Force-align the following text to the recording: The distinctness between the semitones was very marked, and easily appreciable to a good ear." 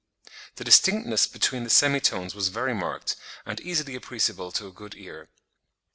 The 0.55 0.63
distinctness 0.63 1.27
between 1.27 1.63
the 1.63 1.69
semitones 1.69 2.33
was 2.33 2.47
very 2.47 2.73
marked, 2.73 3.15
and 3.45 3.59
easily 3.61 3.93
appreciable 3.93 4.51
to 4.53 4.65
a 4.65 4.71
good 4.71 4.95
ear." 4.95 5.29